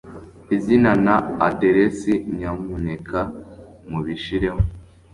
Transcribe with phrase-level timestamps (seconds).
[0.55, 1.15] izina na
[1.47, 3.19] aderesi, nyamuneka
[3.89, 4.61] mubishireho